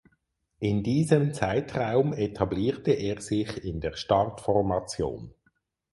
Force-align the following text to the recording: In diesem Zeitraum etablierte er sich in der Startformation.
In 0.57 0.81
diesem 0.81 1.31
Zeitraum 1.31 2.11
etablierte 2.13 2.89
er 2.89 3.21
sich 3.21 3.63
in 3.63 3.79
der 3.81 3.95
Startformation. 3.95 5.35